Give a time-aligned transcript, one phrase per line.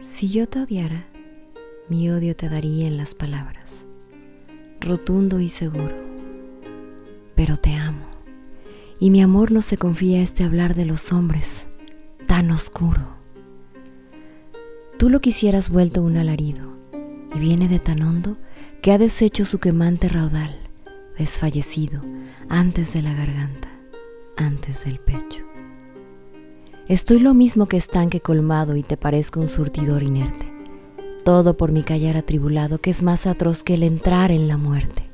[0.00, 1.06] Si yo te odiara,
[1.88, 3.84] mi odio te daría en las palabras,
[4.80, 5.96] rotundo y seguro.
[7.34, 8.06] Pero te amo,
[9.00, 11.66] y mi amor no se confía a este hablar de los hombres,
[12.26, 13.08] tan oscuro.
[14.98, 16.72] Tú lo quisieras vuelto un alarido,
[17.34, 18.36] y viene de tan hondo
[18.82, 20.60] que ha deshecho su quemante raudal,
[21.18, 22.02] desfallecido
[22.48, 23.68] antes de la garganta,
[24.36, 25.44] antes del pecho.
[26.88, 30.50] Estoy lo mismo que estanque colmado y te parezco un surtidor inerte.
[31.22, 35.07] Todo por mi callar atribulado que es más atroz que el entrar en la muerte.